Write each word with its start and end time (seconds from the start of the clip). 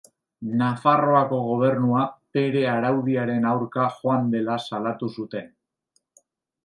Nafarroako 0.59 1.41
Gobernua 1.49 2.01
bere 2.37 2.63
araudiaren 2.71 3.45
aurka 3.53 3.87
joan 3.99 4.27
dela 4.37 4.57
salatu 4.73 5.11
zuten. 5.21 5.53